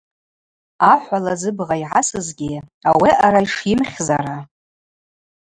Ахӏвала 0.91 1.33
зыбгъа 1.41 1.75
йгӏасызгьи 1.83 2.65
ауи 2.89 3.11
аъара 3.25 3.41
йшйымхьзара. 3.45 4.37